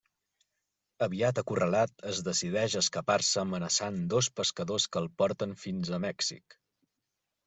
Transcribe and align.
Aviat 1.05 1.41
acorralat, 1.41 1.91
es 2.11 2.21
decideix 2.27 2.77
a 2.77 2.81
escapar-se 2.85 3.41
amenaçant 3.41 3.99
dos 4.13 4.31
pescadors 4.39 4.87
que 4.95 4.99
el 5.03 5.11
porten 5.23 5.53
fins 5.67 5.93
a 5.99 6.01
Mèxic. 6.07 6.57